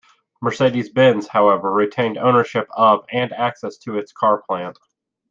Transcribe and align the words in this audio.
Mercedes-Benz, 0.41 1.27
however, 1.27 1.71
retained 1.71 2.17
ownership 2.17 2.67
of 2.75 3.05
and 3.11 3.31
access 3.33 3.77
to 3.77 3.99
its 3.99 4.11
car 4.11 4.41
plant. 4.41 4.79